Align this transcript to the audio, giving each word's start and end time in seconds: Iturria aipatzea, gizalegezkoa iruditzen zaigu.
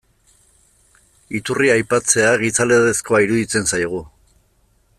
Iturria 1.39 1.75
aipatzea, 1.81 2.31
gizalegezkoa 2.45 3.21
iruditzen 3.27 3.69
zaigu. 3.73 4.01